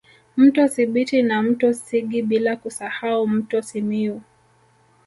Mto 0.37 0.67
Sibiti 0.67 1.21
na 1.21 1.43
mto 1.43 1.73
Sigi 1.73 2.21
bila 2.21 2.55
kusahau 2.55 3.27
mto 3.27 3.61
Simiyu 3.61 4.21